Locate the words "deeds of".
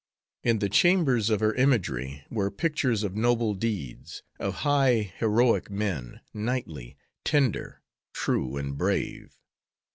3.53-4.53